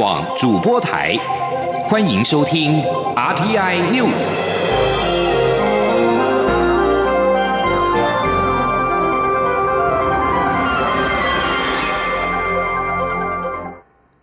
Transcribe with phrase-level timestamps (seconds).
[0.00, 1.14] 广主播台，
[1.84, 2.82] 欢迎收听
[3.14, 4.16] RTI News。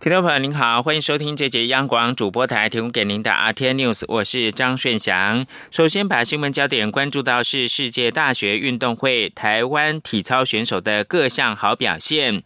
[0.00, 5.46] 听众朋友您好，欢迎收听这节央广主播台提供给您的 RTI News，我是张顺祥。
[5.70, 12.42] 首先把新闻焦点关注到是世界大学运动会台湾体操选手的各项好表现。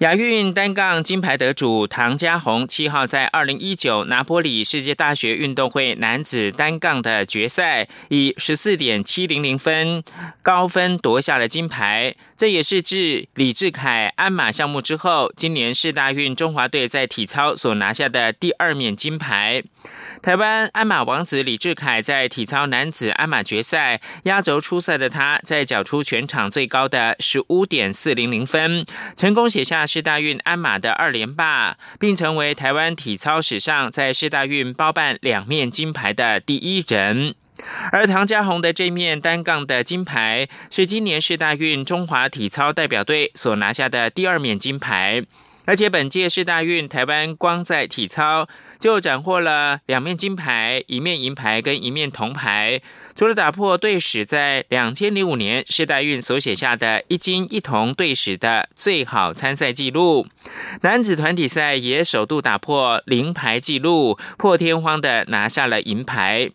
[0.00, 10.04] 亚运单杠金牌得主唐家宏七号在二零一九拿波里世界大学运动会男子单杠的决赛，以十四点七零零分
[10.42, 12.14] 高分夺下了金牌。
[12.36, 19.62] 这也是自李志凯鞍马项目之后，今年世大运中华队在体操所拿下的第二面金牌。
[20.26, 37.36] 台湾鞍马王子李志凯在体操男子鞍马决赛压轴出赛的他，在缴出全场最高的十五点四零零分，成功写下世大运鞍马的二连霸，并成为台湾体操史上在世大运包办两面金牌的第一人。
[37.92, 45.22] 而唐家宏的这面单杠的金牌，是今年世大运中华体操代表队所拿下的第二面金牌。
[45.66, 52.80] 而且本届世大运，台湾光在体操就斩获了两面金牌、一面银牌跟一面铜牌。
[53.14, 60.28] 除了打破队史在两千零五年世大运所写下的一金一铜队史的最好参赛纪录，
[60.82, 66.50] 男子团体赛也首度打破零牌纪录，破天荒的拿下了银牌。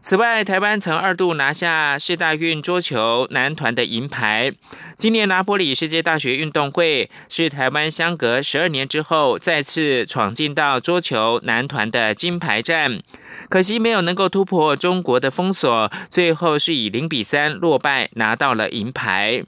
[0.00, 4.52] 此外，台湾曾二度拿下世大运桌球男团的银牌。
[4.96, 13.02] 今年拿波里世界大学运动会是台湾相隔十二年之后再次闯进到桌球男团的金牌战，
[13.48, 19.42] 可惜没有能够突破中国的封锁，最后是以零比三落败，拿到了银牌。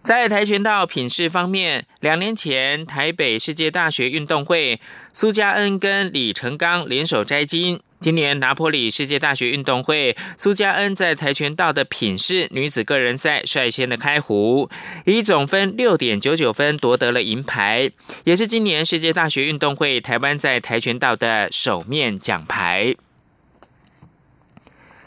[0.00, 4.80] 在跆拳道品势方面，两年前台北世界大学运动会，
[5.12, 7.80] 苏家恩跟李成刚联手摘金。
[8.02, 14.68] 今年拿坡里世界大学运动会，苏嘉恩在跆拳道的品势女子个人赛率先的开壶，
[15.06, 17.92] 以总分六点九九分夺得了银牌，
[18.24, 22.96] 也是今年世界大学运动会台湾在跆拳道的首面奖牌。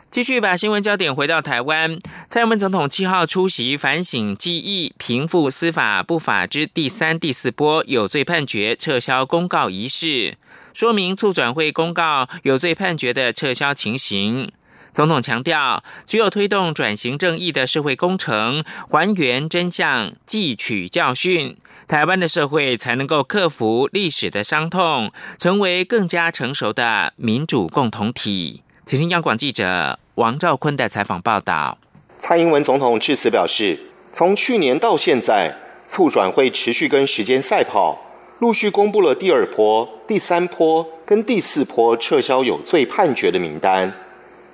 [0.10, 10.38] 继续把新闻焦点回到台湾，蔡英文总统七号出席反省记忆、平复司法不法之第三、第四波有罪判决撤销公告仪式。
[10.76, 14.52] 说明促转会公告有罪判决的撤销情形。
[14.92, 21.56] 总统强调，只有推动转型正义的社会工程，还原真相，汲取教训，
[21.88, 28.62] 台湾的社会才能够克服历史的伤痛，成为更加成熟的民主共同体。
[28.84, 31.78] 请听央广记者王兆坤的采访报道。
[32.20, 33.80] 蔡英文总统致辞表示，
[34.12, 35.56] 从去年到现在，
[35.88, 38.02] 促转会持续跟时间赛跑。
[38.40, 43.94] 陆续公布了第二波、第三波跟第四波撤销有罪判决的名单，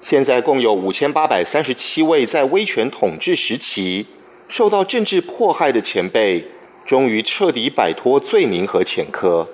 [0.02, 4.06] 现在共有五千八百三十七位在威权统治时期
[4.48, 6.46] 受到政治迫害的前辈，
[6.86, 9.48] 终于彻底摆脱罪名和前科。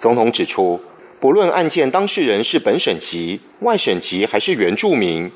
[0.00, 0.80] 总统指出，
[1.20, 5.30] 不论案件当事人是本省籍、外省籍还是原住民，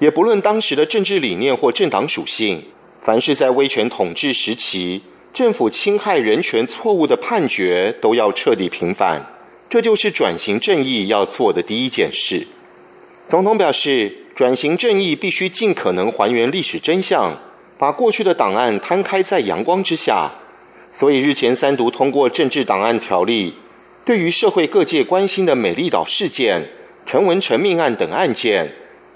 [0.00, 2.64] 也不论当时的政治理念或政党属性，
[3.00, 5.02] 凡是在威权统治时期。
[5.36, 9.22] 政府侵害人权错误的判决都要彻底平反，
[9.68, 12.46] 这就是转型正义要做的第一件事。
[13.28, 17.36] 总统表示，转型正义必须尽可能还原历史真相，
[17.76, 20.30] 把过去的档案摊开在阳光之下。
[20.94, 23.52] 所以日前三读通过政治档案条例，
[24.06, 26.66] 对于社会各界关心的美丽岛事件、
[27.04, 28.72] 陈文成命案等案件，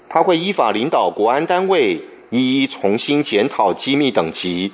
[0.07, 1.99] 他会依法领导国安单位
[2.29, 4.71] 一一重新检讨机密等级。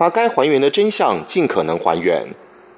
[0.00, 2.24] 把该还原的真相尽可能还原，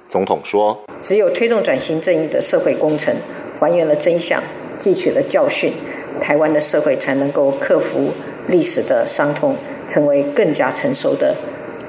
[0.09, 3.15] 总统说：“只有推动转型正义的社会工程，
[3.57, 4.43] 还原了真相，
[4.77, 5.71] 汲取了教训，
[6.19, 8.11] 台湾的社会才能够克服
[8.49, 9.55] 历史的伤痛，
[9.87, 11.33] 成为更加成熟的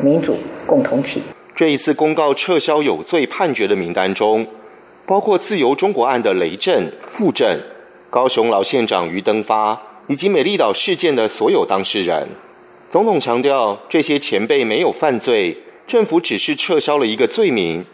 [0.00, 0.37] 民主
[0.69, 1.21] 共同体。”
[1.56, 4.47] 这一次公告撤销有罪判决的名单中，
[5.05, 7.60] 包括自由中国案的雷震、傅震、
[8.09, 12.28] 高雄老县长于登发以及美丽岛事件的所有当事人。
[12.94, 17.84] 总统强调，这些前辈没有犯罪，政府只是撤销了一个罪名，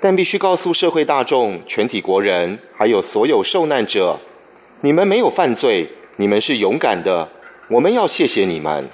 [0.00, 4.18] 但必须告诉社会大众、全体国人，还有所有受难者，
[4.80, 7.28] 你们没有犯罪，你们是勇敢的，
[7.68, 8.88] 我们要谢谢你们。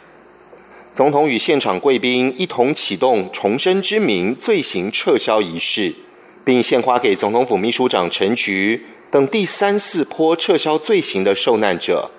[0.92, 5.94] 总统与现场贵宾一同启动重生之名罪行撤销仪式，
[6.44, 12.10] 并献花给总统府秘书长陈菊等第三四波撤销罪行的受难者。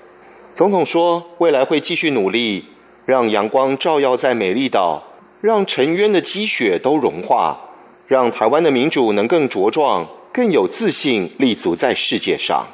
[0.55, 2.65] 总统说，未来会继续努力。
[3.05, 5.03] 让阳光照耀在美丽岛，
[5.41, 7.59] 让沉冤的积雪都融化，
[8.07, 12.65] 让台湾的民主能更茁壮、更有自信立足在世界上。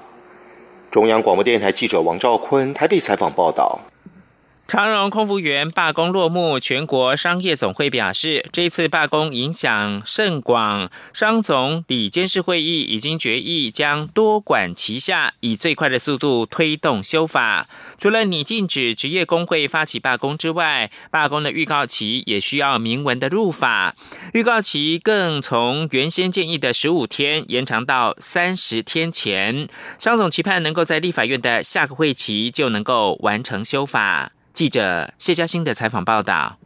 [0.89, 3.80] 中央广播电台记者王兆坤台北采访报道。
[4.71, 10.89] 长荣空服员罢工落幕，全国商业总会表示，这次罢工影响甚广。
[11.13, 17.68] 商总理监事会议已经决议将多管齐下，以最快的速度推动修法。
[17.97, 23.94] 除了拟禁止职业工会发起罢工之外，罢工的预告期也需要明文的入法。
[24.33, 29.68] 预告期更从原先建议的十五天延长到三十天前。
[30.00, 34.31] 商总期盼能够在立法院的下个会期就能够完成修法。
[34.53, 36.57] 记者谢嘉欣的采访报道：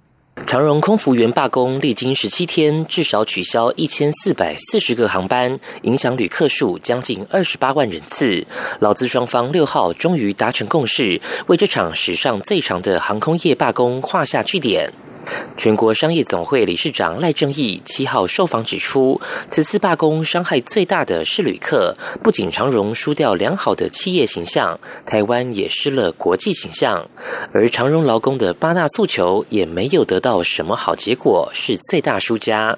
[0.48, 8.46] 长荣空服员罢工历经十七天，至少取消一千四百四十个航班，影响旅客数将近二十八万人次。
[8.80, 14.92] 劳资双方六号终于达成共识，为这场史上最长的航空业罢工画下句点。
[15.58, 19.20] 全国商业总会理事长赖正义七号受访指出，
[19.50, 27.10] 此次罢工伤害最大的是旅客，不仅长荣输掉良好的企业形象，台湾也失了国际形象，
[27.52, 32.78] 而长荣劳工的八大诉求也没有得到什么好结果，是最大输家。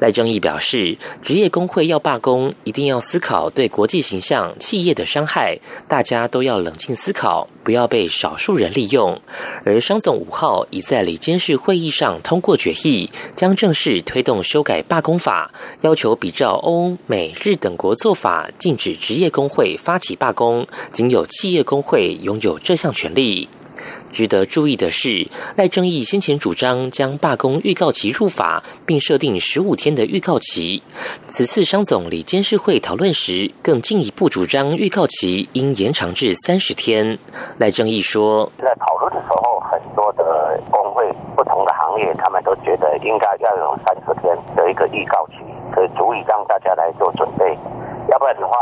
[0.00, 9.20] 赖正义表示，职业工会要罢工，一定要思考对国际形象、企业的伤害，大家都要冷静思考，不要被少数人利用。
[9.64, 15.50] 而商总五号已在里监事会议上通过决议，将正式推动修改罢工法，
[15.80, 23.48] 要求比照欧美日等国做法，禁止职业工会发起罢工，仅有企业工会拥有这项权利。
[24.12, 25.26] 值得注意的是，
[25.56, 30.82] 赖正义先前主张将罢工预告期入法，并设定十五天的预告期。
[31.28, 37.18] 此次商总理监事会讨论时，更进一步主张预告期应延长至三十天。
[37.58, 40.60] 赖正义说：“在讨论的时候，很多的、
[41.34, 45.34] 不同的行业，他们都觉得应该要有三十天的一个预告期，
[45.72, 47.58] 可以足以让大家来做准备。
[48.08, 48.56] 要不然的话，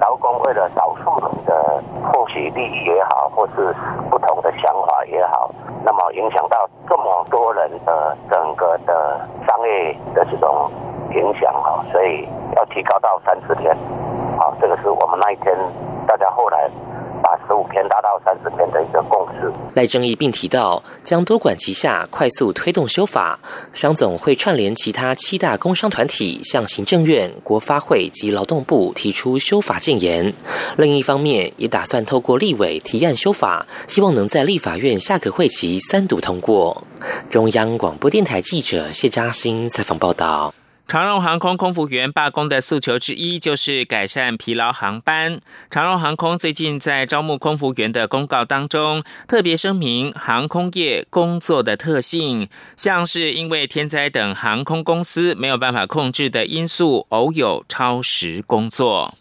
[0.00, 3.74] 劳工为了少数人的获取利益也好，或是
[4.08, 5.50] 不同的想法也好，
[5.84, 10.70] 那么影响到这么多人的整个的商业的这种
[11.14, 13.76] 影响哈，所以要提高到三十天，
[14.38, 15.54] 好，这个是我们那一天
[16.06, 16.70] 大家后来。
[17.26, 19.52] 把十五篇达到三十篇的一个共识。
[19.74, 23.36] 赖正义并提到，将多管齐下，快速推动修法。
[23.72, 30.32] 商总会串联其他七大工商团体，向行政院、国发会及劳动部提出修法建言。
[30.76, 36.84] 另一方面，也打算透过立委提案修法，希望能在立法院下个会期三读通过。
[37.28, 40.54] 中央广播电台记者谢嘉欣采访报道。
[40.88, 45.40] 长荣航空空服员罢工的诉求之一就是改善疲劳航班。
[45.68, 59.12] 长荣航空最近在招募空服员的公告当中，特别声明航空业工作的特性，像是因为天灾等航空公司没有办法控制的因素，偶有超时工作。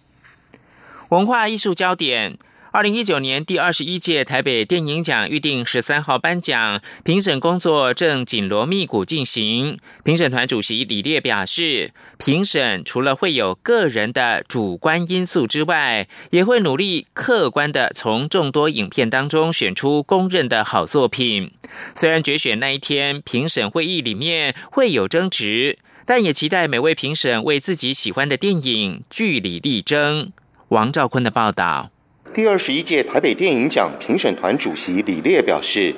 [1.09, 2.38] 文化艺术焦点。
[2.75, 9.80] 二零一九年第二十一届台北电影奖预定十三号颁奖，评审工作正紧锣密鼓进行。
[10.04, 21.54] 评审团主席李烈表示，评审除了会有个人的主观因素之外，也会努力客观的从众多影片当中选出公认的好作品。
[21.95, 30.33] 虽然决选那一天评审会议里面会有争执，但也期待每位评审为自己喜欢的电影据理力争。
[30.68, 31.91] 王兆坤的报道。
[32.36, 35.96] 第二十一届台北电影奖评审团主席李烈表示：“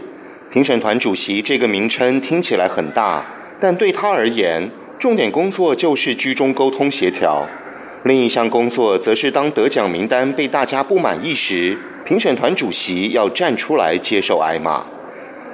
[0.54, 3.26] 评审团主席这个名称听起来很大，
[3.60, 7.44] 但对他而言，重点工作就是居中沟通协调。
[8.04, 11.76] 另一项工作则是当得奖名单被大家不满意时，
[12.06, 14.86] 评审团主席要站出来接受挨骂。”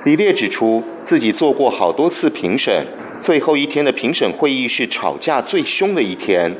[0.03, 2.85] 李烈指出，自己做过好多次评审，
[3.21, 6.53] 最后一天的评审会议是吵架最凶的一天。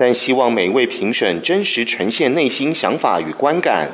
[0.00, 3.86] 但希望每位评审真实呈现内心想法与观感，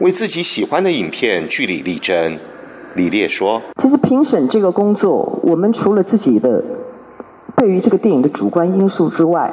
[0.00, 2.38] 为自己喜欢的影片据理力争。
[2.94, 6.64] 李烈说：“其实评审这个工作，我们除了自己的
[7.54, 9.52] 对于这个电影的主观因素之外，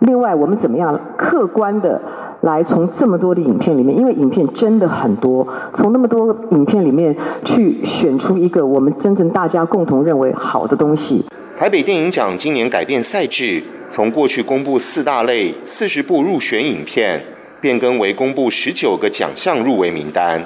[0.00, 2.02] 另外我们怎么样客观的
[2.40, 7.14] 来从这么多的影片里面，因为影片真的很多，从那么多影片里面
[7.44, 11.24] 去选出一个我们真正大家共同认为好的东西。”
[11.56, 13.62] 台北电影奖今年改变赛制。
[13.90, 17.22] 从过去公布四大类四十部入选影片，
[17.60, 20.44] 变更为公布十九个奖项入围名单。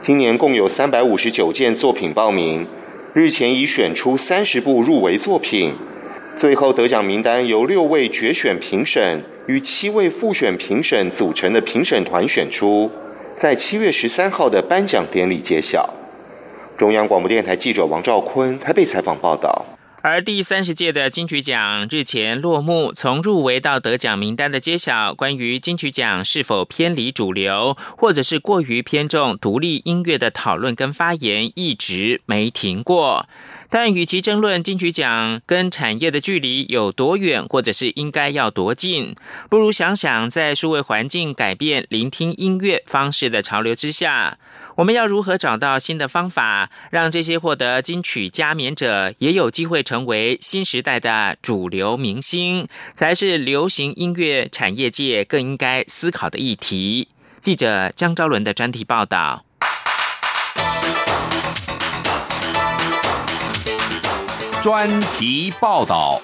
[0.00, 2.64] 今年共有三百五十九件作品报名，
[3.14, 5.72] 日前已选出三十部入围作品。
[6.38, 12.88] 最后得奖名单由六位决选评审与七位复选评审组成的评审团选出，
[13.36, 15.90] 在七月十三号的颁奖典礼揭晓。
[16.76, 19.77] 中央广播电台记者王兆坤台北采访报道。
[20.00, 33.26] 而第三十届的金曲奖日前落幕，从入围到得奖名单的揭晓，关于金曲奖是否偏离主流，或者是过于偏重独立音乐的讨论跟发言，一直没停过。
[33.70, 39.14] 但与其争论金曲奖跟产业的距离有多远，或者是应该要多近，
[39.50, 44.38] 不如想想在数位环境改变聆听音乐方式的潮流之下，
[44.76, 57.08] 我们要如何找到新的方法，让这些获得金曲加冕者也有机会成为新时代的主流明星，才是流行音乐产业界更应该思考的议题。
[57.40, 59.44] 记者江昭伦的专题报道。
[64.68, 66.20] 专题报道。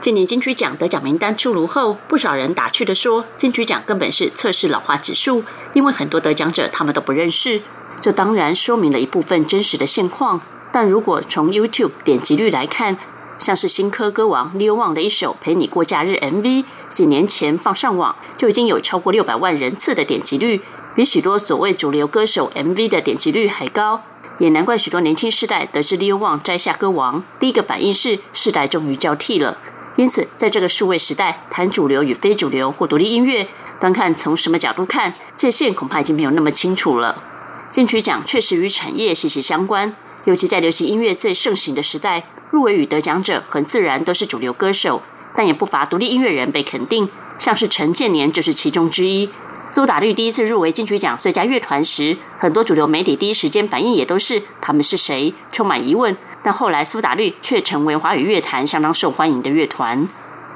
[0.00, 7.62] 今年金曲奖得奖名单出炉后，不少人打趣的说，金曲奖根本是测试老化指数，因为很多得奖者他们都不认识。
[8.00, 12.96] 这当然说明了一部分真实的现况，但如果从 YouTube 点击率来看，
[13.40, 20.60] 像是新科歌王 Leo Wang 的一首《陪你过假日》MV，几年前放上网就已经有超过六百万人次的点击率。
[20.94, 24.02] 比许多所谓主流歌手 MV 的点击率还高，
[24.42, 29.56] 也难怪许多年轻世代得知 Leo Wang 摘下歌王，第一个反应是世代终于交替了。
[29.94, 33.46] 因此，在这个数位时代，谈主流与非主流或独立音乐，
[33.80, 37.22] 端看从什么角度看，界限恐怕已经没有那么清楚了。
[37.70, 39.94] 金曲奖确实与产业息息相关，
[40.24, 45.02] 尤其在流行音乐最盛行的时代，入围与得奖者很自然都是主流歌手，
[45.36, 47.08] 但也不乏独立音乐人被肯定，
[47.38, 49.30] 像是陈建年就是其中之一。
[49.72, 56.14] 苏打绿第一次入围金曲奖最佳乐团时，很多主流媒体第一时间反应也都是他们是谁，充满疑问。
[56.42, 60.06] 但后来苏打绿却成为华语乐坛相当受欢迎的乐团。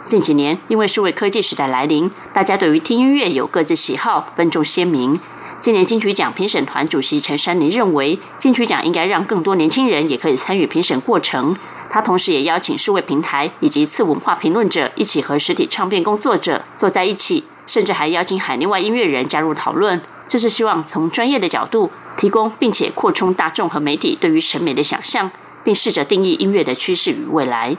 [0.04, 5.18] 近几年，因为数位科技时代来临，大家对于听音乐有各自喜好，分众鲜明。
[5.62, 11.56] 今年金曲奖评审团主席陈珊妮认为，金曲奖应该让更多年轻人也可以参与评审过程。
[11.88, 17.44] 他同时也邀请数位平台以及次文化评论者一起和实体唱片工作者坐在一起。
[17.66, 25.30] 甚至还邀请海内外音乐人加入讨论，这是希望从专业的角度提供，并且扩充大众和媒体对于审美的想象，
[25.62, 27.76] 并试着定义音乐的趋势与未来。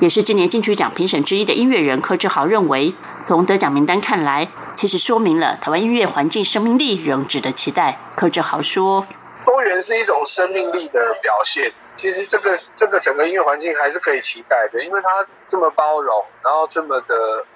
[0.00, 8.00] 也是今年金曲奖评审之一的音乐人柯志豪认为，从得奖名单看来，其实说明了台湾音乐环境生命力仍值得期待。
[8.16, 9.06] 柯志豪说
[9.46, 17.14] ：“多元是一种生命力的表现。”其实这个这个整个音乐环境还是可以期待的，因为它这么包容，然后这么的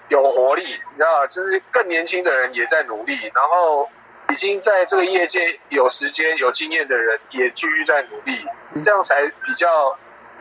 [0.08, 3.88] 有活力，你知道就是更年轻的人也在努力，然后
[4.30, 8.46] 已经在这个业界有时间、有经验的人也继续在努力，
[8.84, 9.98] 这样才比较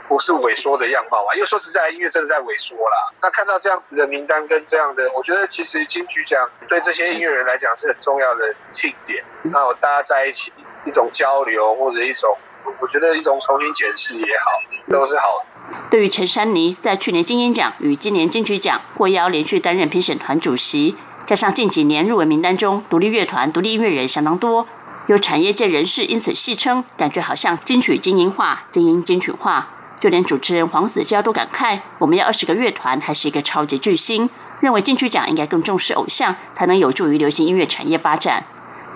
[0.07, 1.33] 不是萎缩的样貌吧。
[1.35, 3.11] 因为说实在，音乐真的在萎缩啦。
[3.21, 10.53] 那看到这样子的名单跟这样的，我觉得其实金曲奖对这些音乐人来讲是很重要的庆典，那大家在一起
[10.85, 12.37] 一种交流或者一种。
[12.79, 14.51] 我觉得一种重新检视也好，
[14.89, 15.77] 都是好的。
[15.89, 20.95] 对于陈珊妮在去年金鹰奖与今年金曲奖获邀连续担任评审团主席，
[21.25, 24.67] 加上近几年入围名单中独立乐团、独立音乐人相当多，
[25.07, 29.69] 有产业界人士因此戏称，感觉好像金曲精英化、精英金曲化。
[29.99, 34.29] 就连主持人黄子佼都感慨：“我们要二十个乐团，还是一个超级巨星？”
[34.61, 38.45] 认为金曲奖应该更重视偶像，才能有助于流行音乐产业发展。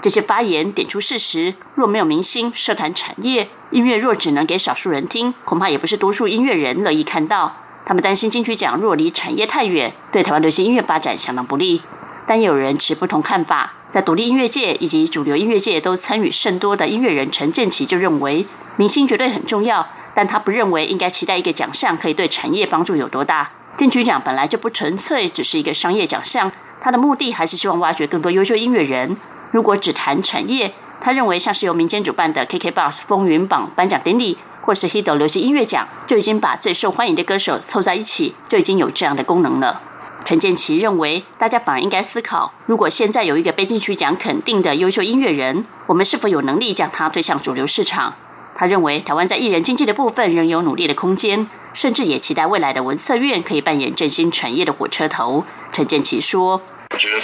[0.02, 7.56] 这些发言点出事实：若没有明星，社团产业音乐若只能给少数人听，恐怕也不是多数音乐人乐意看到。
[7.86, 11.84] 他们担心金曲奖若离产业太远，对台湾流行音乐发展相当不利。
[12.26, 18.46] 但也有人持不同看法，在独立音乐界以及主流音乐界都参与甚多的音乐人陈建奇就认为，
[18.78, 23.52] 明星绝对很重要，但他不认为应该期待一个奖项可以对产业帮助有多大。
[23.78, 29.18] 金曲奖本来就不纯粹只是一个商业奖项，它的目的还是希望挖掘更多优秀音乐人。
[29.52, 39.82] 如果只谈产业，他认为像是由民间主办的 KKBOX 风云榜颁奖典礼，或是 Hit 流行音乐奖，就已经把最受欢迎的歌手凑在一起，就已经有这样的功能了。
[40.24, 48.14] 陈建奇认为，大家反而应该思考，如果现在有一个被金曲奖肯定的优秀音乐人，我们是否有能力将他推向主流市场？
[48.54, 55.44] 他认为，台湾在艺人经济的部分仍有努力的空间，甚至也期待未来的文策院可以扮演振兴产业的火车头。
[55.72, 56.62] 陈建奇说
[56.94, 57.18] ：“我觉得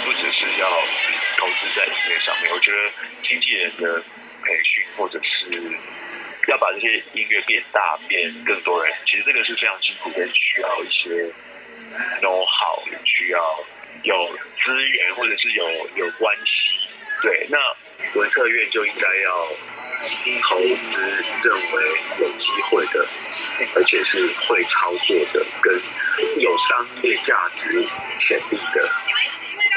[2.68, 3.98] 觉得经纪人的
[4.44, 5.58] 培训，或者是
[6.48, 11.32] 要把这些音乐变大、变更多人，其实这个是非常辛苦的，需要一些
[12.20, 13.64] know how，需要
[14.02, 16.52] 有资源，或者是有有关系。
[17.22, 17.58] 对，那
[18.20, 19.48] 文策院就应该要
[20.42, 23.08] 投资认为有机会的，
[23.74, 25.74] 而且是会操作的，跟
[26.38, 27.82] 有商业价值
[28.20, 28.90] 潜力的。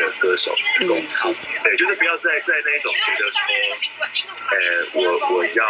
[0.01, 0.51] 的歌手
[0.87, 1.33] 工厂。
[1.63, 3.37] 对，就是不要再在那种觉得说，
[4.51, 4.57] 呃，
[4.95, 5.63] 我我要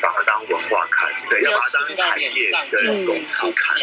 [0.00, 3.78] 把它当文化看，对，要把它当产业跟公司看。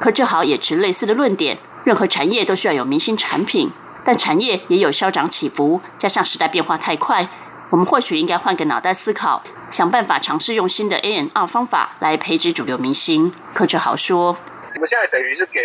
[0.00, 3.70] 柯志豪也持类似的论点，任何产业都需要有明星产品，
[4.04, 7.28] 但产业也有消长起伏，加上时代变化太快。
[7.70, 13.32] 我们或许应该换个脑袋思考，想办法尝试用新的 A N R 方法来培植主流明星。
[13.52, 14.36] 柯志豪说
[14.74, 15.60] ：“你们现在等于是给，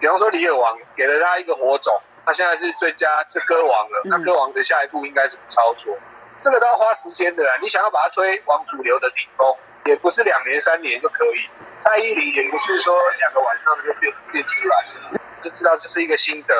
[0.00, 1.92] 比方说李尔王给了他一个火种，
[2.24, 4.02] 他现在是最佳这歌王了。
[4.04, 5.96] 那歌王的下一步应该怎么操作？
[6.40, 7.44] 这个都要花时间的。
[7.60, 9.54] 你想要把它推往主流的顶峰，
[9.86, 11.48] 也不是两年三年就可以。
[11.78, 16.54] 蔡依林也不是说两个晚上就变变出来，就知道这是一个新的，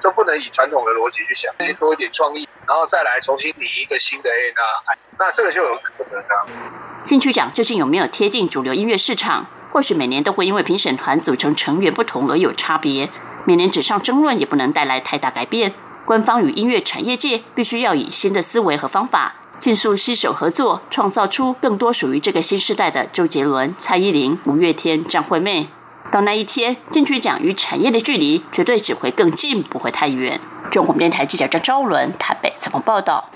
[0.00, 4.60] 就不能以传统的逻辑去想，多一点创意。”然后再来重新拟一个新的 A 呢？
[5.18, 6.46] 那这个就有可能啊。
[7.02, 9.46] 金曲奖究竟有没有贴近主流音乐市场？
[9.72, 13.08] 或许每年都会因为评审团组成成员不同而有差别。
[13.46, 15.72] 每年纸上争论也不能带来太大改变。
[16.04, 25.68] 官方与音乐产业界必须要以新的思维和方法，尽速携手合作，创造出更多属于这个新时代的周杰伦、蔡依林、五月天、张惠妹。
[26.10, 30.40] 到那一天，金曲奖与产业的距离绝对只会更近，不会太远。
[30.70, 33.28] 中国电台记者张昭伦台北采访报道。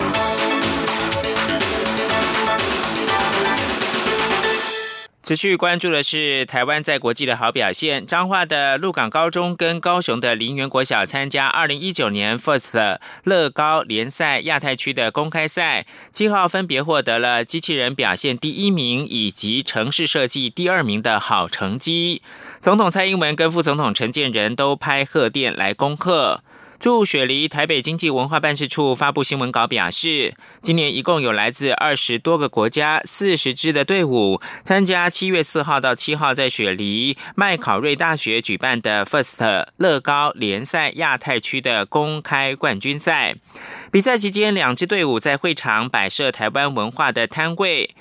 [5.23, 8.07] 持续关注的是台湾在国际的好表现。
[8.07, 22.23] 彰化的鹿港高中跟高雄的林园国小参加二零一九年 FIRST 乐高联赛亚太区的公开赛，七号分别获得了机器人表现第一名以及城市设计第二名的好成绩。
[22.59, 26.41] 总统蔡英文跟副总统陈建仁都拍贺电来恭贺。
[26.81, 43.35] 驻雪梨台北经济文化办事处发布新闻稿表示，今年一共有来自二十多个国家四十支的队伍参加七月四号到七号在雪梨麦考瑞大学举办的 FIRST 乐高联赛亚太区的公开冠军赛。
[43.91, 47.91] 比赛期间，两支队伍在会场摆设台湾文化的摊位。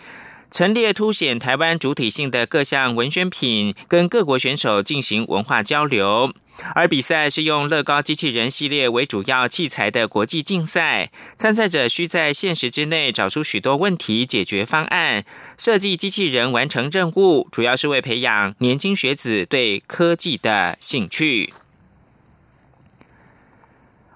[0.50, 6.32] 陈列凸显台湾主体性的各项文宣品，跟各国选手进行文化交流。
[6.74, 15.24] 而比赛是用乐高机器人系列为主要器材的国际竞赛，参赛者需在限时之内找出许多问题解决方案，
[15.58, 21.52] 设计机器人完成任务，主要是为培养年轻学子对科技的兴趣。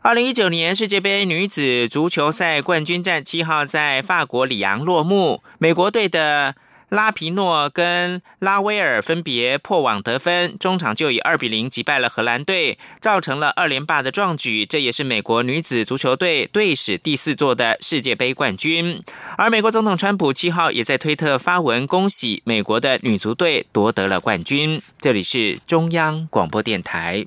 [0.02, 6.54] 二零一九年世界杯女子足球赛冠军战七号在法国里昂落幕，美国队的
[6.94, 14.64] 拉皮诺跟拉威尔分别破网得分，中场就以二比零击败了荷兰队，造成了二连霸的壮举。
[14.64, 19.02] 这也是美国女子足球队队史第四座的世界杯冠军。
[19.36, 24.80] 而美国总统川普七号也在推特发文恭喜美国的女足队夺得了冠军。
[25.00, 27.26] 这里是中央广播电台。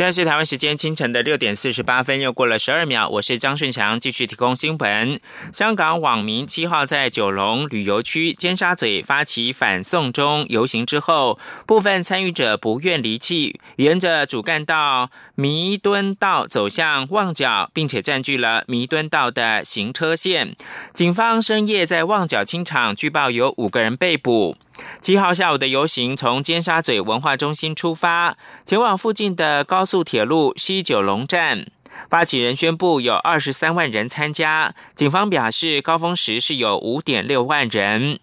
[0.00, 3.06] 现在是台湾时间清晨的六点四十八分，又过了十二秒。
[3.06, 5.20] 我是张顺祥，继续提供新闻。
[5.52, 20.56] 香港网民七号在九龙旅游区尖沙咀发起反送中游行之后，部分参与者不愿离弃，沿着主干道弥敦道走向旺角，并且占据了弥敦道的行车线。
[20.94, 24.56] 警方深夜在旺角清场，据报有五个人被捕。
[25.00, 31.66] 七号下午的游行从尖沙咀文化中心出发，前往附近的高速铁路西九龙站。
[32.08, 38.20] 发起人宣布有二十三万人参加，警方表示高峰时是有五点六万人。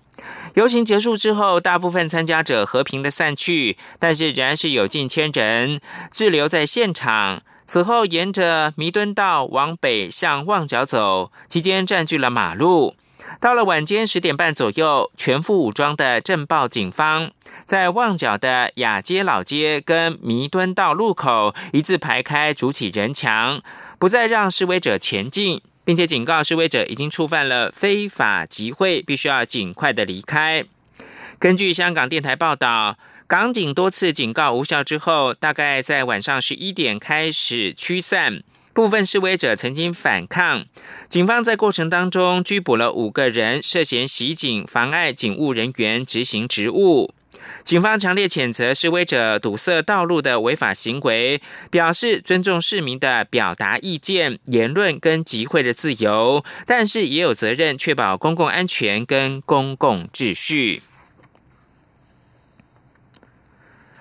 [0.55, 7.43] 游行结束之后，大部分参加者和平的散去，但是仍然是有近千人滞留在现场。
[7.65, 12.95] 此后沿着弥敦道往北向旺角走，期间占据了马路。
[13.39, 17.31] 到了晚间十点半左右，全副武装的镇暴警方
[17.65, 23.61] 在旺角的雅街老街跟弥敦道路口一字排开，筑起人墙，
[23.99, 30.63] 不再让示威者前进，并且警告示威者已经触犯了非法集会，必须要尽快的离开。
[31.37, 38.41] 根据香港电台报道，港警多次警告无效之后，大概在晚上十一点开始驱散。
[38.77, 40.63] 部分示威者曾经反抗，
[41.09, 47.11] 警方在过程当中拘捕了五个人，涉嫌袭警、妨碍警务人员执行职务。
[47.63, 60.83] 警方强烈谴责示威者堵塞道路的违法行为，表示尊重市民的表达意见、言论跟集会的自由，但是也有责任确保公共安全跟公共秩序。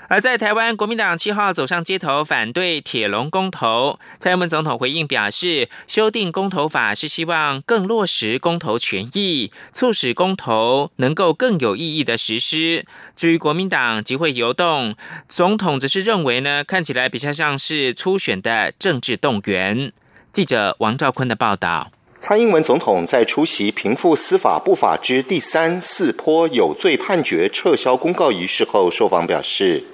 [0.09, 3.99] 而在台湾，国民党七号走上街头反对铁笼公投。
[4.19, 12.87] 蔡英文总统回应表示，修订公投法是希望更落实公投权益，促使公投能够更有意义的实施。
[13.17, 14.95] 至于国民党集会游动，
[15.29, 19.93] 总统则是认为呢，看起来比较像是初选的政治动员。
[20.33, 21.91] 记者王兆坤的报道。
[22.19, 29.85] 蔡英文总统在出席平复司法不法之第三四波有罪判决撤销公告仪式后，受访表示，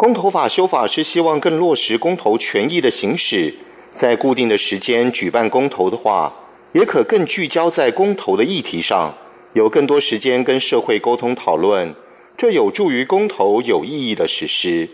[0.00, 3.52] 公投法修法是希望更落实公投权益的行使，
[3.94, 6.32] 在固定的时间举办公投的话，
[6.72, 9.12] 也可更聚焦在公投的议题上，
[9.52, 11.94] 有更多时间跟社会沟通讨论，
[12.34, 14.88] 这有助于公投有意义的实施。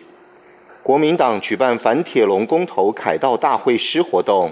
[0.83, 4.51] 国民党举办反铁笼公投凯道大会师活动。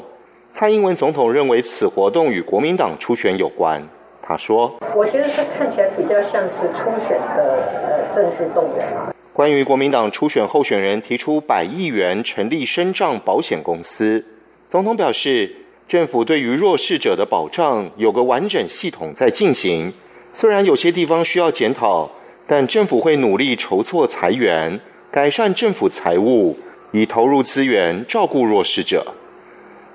[0.53, 3.83] 蔡英文总统认为此活动与国民党初选有关。
[4.23, 14.25] 他说：“我觉得这看起来比较像是初选的呃政治动员啊。”关于国民党初选候选人提出百亿元成立身障保险公司，
[14.69, 15.53] 总统表示，
[15.89, 19.93] 政府对于弱势者的保障有个完整系统在进行。
[20.33, 22.09] 虽然有些地方需要检讨，
[22.47, 24.79] 但政府会努力筹措财源，
[25.11, 26.57] 改善政府财务，
[26.93, 29.05] 以投入资源照顾弱势者。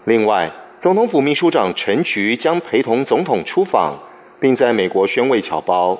[0.04, 3.98] 另外，总统府秘书长陈菊将陪同总统出访，
[4.38, 5.98] 并在美国宣慰侨胞。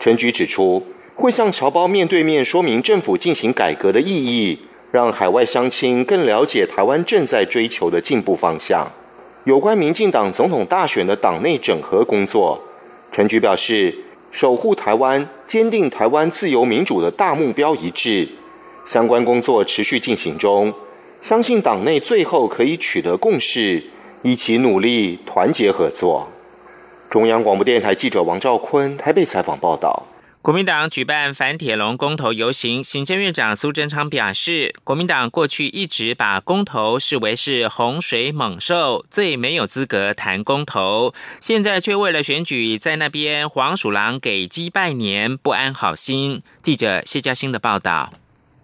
[0.00, 4.58] 陈菊指出，会向侨胞面对面说明政府进行改革的意义，
[4.90, 8.90] 让海外乡亲更了解台湾正在追求的进步方向。
[9.44, 12.60] 有关民进党总统大选的党内整合工作，
[13.10, 13.94] 陈菊表示，
[14.30, 18.26] 守护台湾、坚定台湾自由民主的大目标一致，
[18.86, 20.72] 相关工作持续进行中。
[21.20, 23.82] 相信党内最后可以取得共识，
[24.22, 26.28] 一起努力，团结合作。
[27.10, 30.04] 中央广播电台记者王兆坤台北采访报道。
[30.42, 46.42] 国民党举办反铁笼公投游行，行政院长苏贞昌表示，国民党过去一直把公投视为是洪水猛兽，最没有资格谈公投，现在却为了选举在那边黄鼠狼给鸡拜年，不安好心。
[46.60, 48.12] 记者谢嘉欣的报道。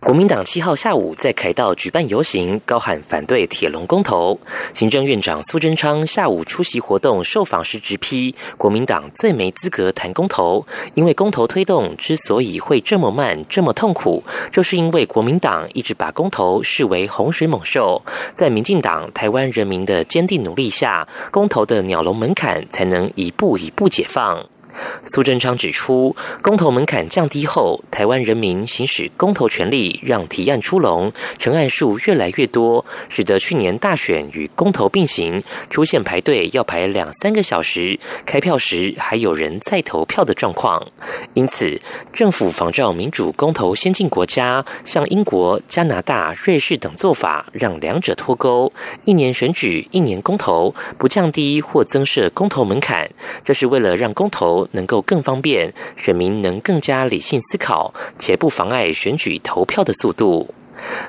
[0.00, 4.38] 国民党七号下午在凯道举办游行，高喊反对铁笼公投。
[4.72, 18.00] 行政院长苏贞昌下午出席活动，受访时直批国民党最没资格谈公投，因为公投推动之所以会这么慢、这么痛苦，就是因为国民党一直把公投视为洪水猛兽。
[18.32, 24.46] 在民进党、台湾人民的坚定努力下，公投的鸟笼门槛才能一步一步解放。
[25.04, 40.86] 苏贞昌指出，公投门槛降低后，台湾人民行使公投权利，让提案出笼，成案数越来越多，使得去年大选与公投并行，出现排队要排两三个小时，开票时还有人在投票的状况。
[41.34, 41.80] 因此，
[42.12, 48.72] 政府仿照民主公投先进国家，像英国、加拿大、瑞士等做法，让两者脱钩，
[49.04, 53.10] 一年选举，一年公投，不降低或增设公投门槛，
[53.42, 54.67] 这是为了让公投。
[54.72, 60.54] 能够更方便选民，能更加理性思考，且不妨碍选举投票的速度。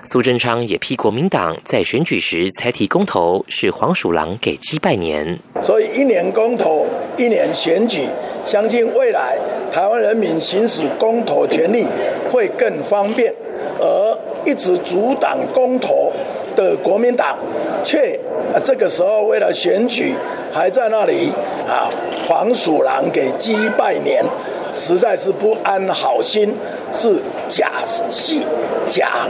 [0.04, 5.38] 苏贞昌也批国民党在选举时才提公投，是黄鼠狼给鸡拜年。
[5.62, 6.86] 所以一年公投，
[7.18, 8.08] 一年选举，
[8.46, 9.38] 相信未来
[9.72, 11.86] 台湾人民行使公投权利
[12.32, 13.34] 会更方便。
[13.82, 16.12] 而一直阻挡公投
[16.56, 17.38] 的国民党，
[17.86, 18.20] 却
[18.64, 20.14] 这个时候为了选举。
[20.52, 21.30] 还在那里
[21.68, 21.88] 啊！
[22.28, 24.26] 黄鼠狼给鸡拜年，
[24.74, 26.52] 实在是不安好心，
[26.92, 28.46] 是假戏
[28.86, 29.28] 假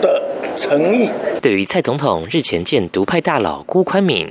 [0.00, 0.22] 的
[0.56, 1.10] 诚意。
[1.40, 4.30] 对于蔡总统日前见独派大佬辜宽敏，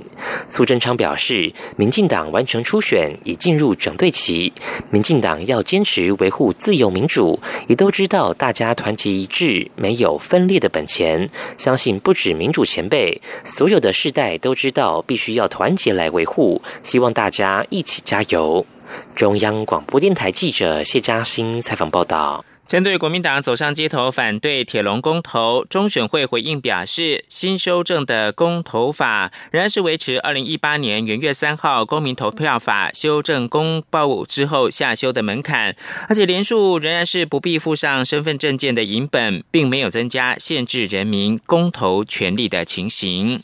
[0.50, 4.52] 苏贞昌表示，民进党完成初选，已进入整队期。
[4.92, 11.30] 民进党要坚持维护自由民主，也都知道大家团结一致，没有分裂的本钱。
[11.58, 16.62] 相信不止民主前辈，所有的世代都知道，必须要团结来维护。
[16.84, 18.66] 希望大家一起加油。
[19.16, 22.44] 中央广播电台记者谢嘉欣采访报道。
[22.68, 35.78] 针对国民党走上街头反对铁笼公投，中选会回应表示，新修正的公投法仍然是维持二零一八年元月三号公民投票法修正公报之后下修的门槛，
[36.10, 43.42] 而且连数仍然是不必附上身份证件的影本，并没有增加限制人民公投权利的情形。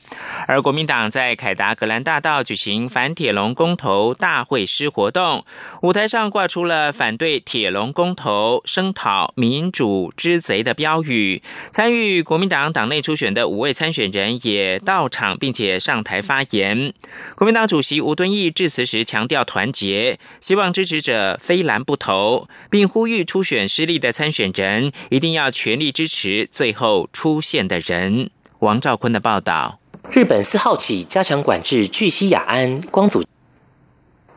[0.47, 5.45] 而国民党在凯达格兰大道举行反铁笼公投大会师活动，
[5.81, 11.41] 舞台上挂出了反对铁笼公投、声讨民主之贼的标语。
[11.71, 16.93] 参与国民党党内初选的五位参选人也到场，并且上台发言。
[17.35, 28.29] 国民党主席吴敦义致辞时强调团结，希望支持者非蓝不投，并呼吁初选失利的参选人一定要全力支持最后出现的人。
[28.59, 29.79] 王兆坤的报道：
[30.11, 33.23] 日本四号起加强管制聚西雅安光组。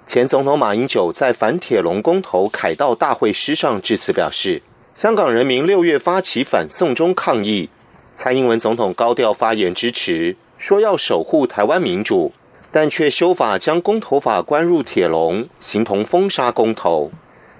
[0.06, 4.62] 前总统马英九在反铁笼公投凯道大会师上致辞表示
[4.94, 7.68] ：“香港人民六月发起反送中抗议，
[8.14, 12.32] 蔡英文总统高调发言支持，说要守护台湾民主，
[12.70, 17.10] 但却修法将公投法关入铁笼，形同封杀公投。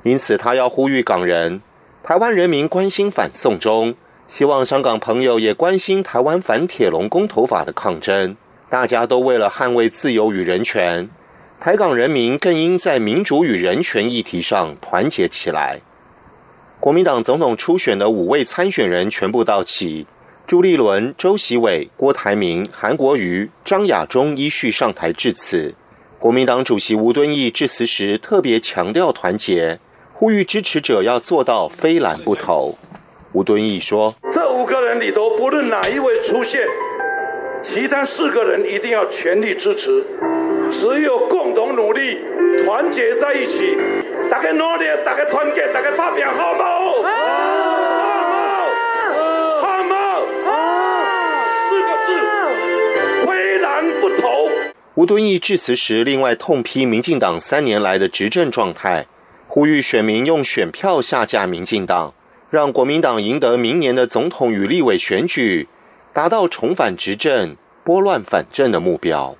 [0.05, 1.61] 因此，他要呼吁港人，
[2.05, 3.97] 台湾人民关心反送中，
[4.29, 8.37] 希望香港朋友也关心台湾反铁笼公投法的抗争。
[8.71, 11.11] 大家都为了捍卫自由与人权。”
[11.67, 15.81] 台港人民更应在民主与人权议题上团结起来。
[16.79, 20.07] 国民党总统初选的五位参选人全部到齐，
[20.47, 25.75] 朱立伦、周习伟、郭台铭、韩国瑜、张亚中依序上台致辞。
[26.21, 29.81] 国民党主席吴敦义致辞时特别强调团结，
[30.13, 32.79] 呼吁支持者要做到非蓝不投。
[33.33, 36.65] 吴敦义说：“这五个人里头，不论哪一位出现，
[37.61, 40.05] 其他四个人一定要全力支持。”
[40.71, 42.19] 只有共同努力，
[42.65, 43.77] 团结在一起，
[44.31, 46.65] 大家努力，大家团结，大家打拼，好吗？
[49.13, 49.95] 好，好吗？
[51.69, 54.49] 四个字，非然不投。
[54.95, 59.07] 吴敦义致辞时，另外痛批民进党三年来的执政状态，
[59.47, 62.13] 呼吁选民用选票下架民进党，
[62.51, 65.69] 让国民党赢得明年的总统与立委选举，
[66.13, 69.37] 达到重返执政、拨乱反正的目标。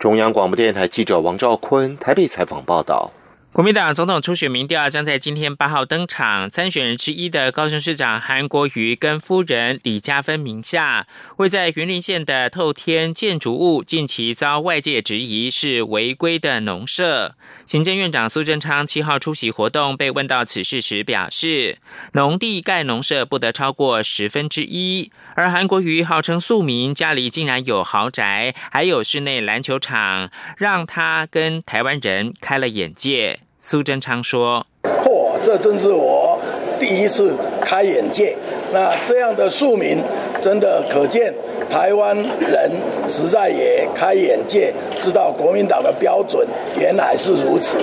[0.00, 3.10] 中央广播电台记者王兆坤台北采访报道。
[3.52, 11.08] 国民党总统初选民调将在今天八号登场，参选人之一的高雄市长韩国瑜跟夫人李嘉芬名下，
[11.38, 17.34] 位在云林县的透天建筑物，近期遭外界质疑是违规的农舍。
[17.66, 21.78] 行政院长苏贞昌七号出席活动，被问到此事时表示，
[22.12, 25.10] 农地盖农舍不得超过十分之一。
[25.34, 33.40] 而韩国瑜号称庶民，家里竟然有豪宅，还有室内篮球场，让他跟台湾人开了眼界。
[33.62, 34.66] 苏贞昌说
[35.04, 36.38] ：“嚯，这真是我
[36.80, 38.34] 第一次开眼界。
[38.72, 39.98] 那这样的庶民，
[40.40, 41.34] 真的可见
[41.68, 42.72] 台湾人
[43.06, 46.46] 实在也开眼界，知道国民党的标准
[46.78, 47.76] 原来是如此。”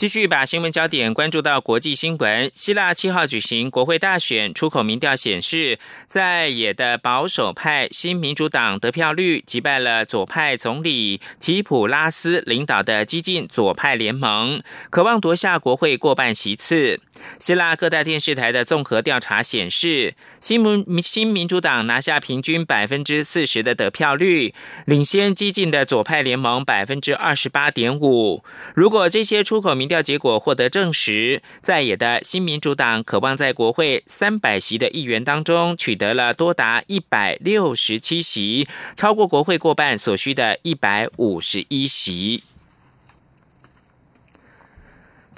[0.00, 2.50] 继续把新闻焦点关注到国际新闻。
[2.54, 16.98] 希腊七号举行国会大选，出口民调显示，在野的保守派新民主党得票率击败了左派总理齐普拉斯领导的激进左派联盟，渴望夺下国会过半席次。
[17.38, 24.54] 希腊各大电视台的综合调查显示，新民新民主党拿下平均百分之四十的得票率，
[24.86, 28.42] 领先激进的左派联盟百分之二十八点五。
[28.74, 42.44] 如果这些出口民调结果获得证实，在野的新民主党渴望在国会三百席的议员当中取得了多达一百六十七席，超过国会过半所需的一百五十一席。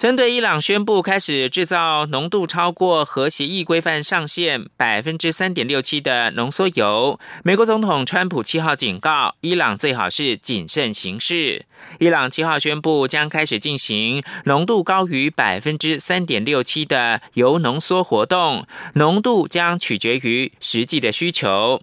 [0.03, 11.67] 针对伊朗宣布开始制造浓度超过核协议规范上限百分之三点六七的浓缩铀，美国总统川普七号警告伊朗最好是谨慎行事。
[12.01, 21.81] 伊朗七号宣布将开始进行浓度高于百分之三点六七的铀浓缩活动，浓度将取决于实际的需求。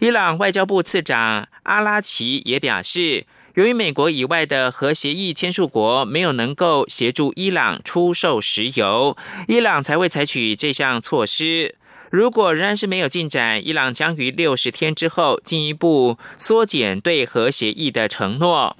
[0.00, 3.24] 伊朗外交部次长阿拉奇也表示。
[3.54, 9.14] 由于美国以外的核协议签署国没有能够协助伊朗出售石油，
[9.46, 11.74] 伊朗才会采取这项措施。
[12.08, 18.74] 如果仍然是没有进展，伊朗将于六十天之后进一步缩减对核协议的承诺。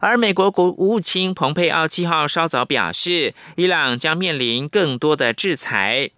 [0.00, 6.10] 而美国国务卿蓬佩奥七号稍早表示，伊朗将面临更多的制裁。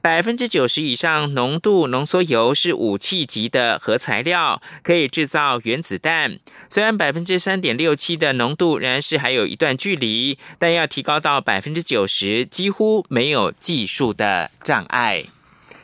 [0.00, 6.38] 百分之九十以上浓度浓缩铀是武器级的核材料，可以制造原子弹。
[6.68, 15.24] 虽然百分之三点六七的浓度仍然是还有一段距离，但要提高到百分之九十，几乎没有技术的障碍。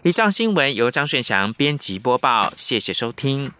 [0.02, 3.50] 以上新闻由张顺祥编辑播报，谢谢收听。